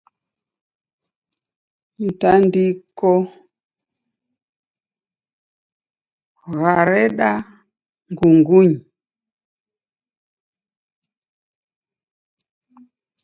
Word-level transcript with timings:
Mtandiko 2.03 3.11
ghareda 6.59 7.29
ngungunyi. 8.11 8.79